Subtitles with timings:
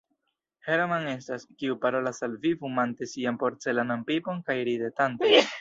[0.67, 5.41] Hermann estas, kiu parolas al vi fumante sian porcelanan pipon kaj ridetante.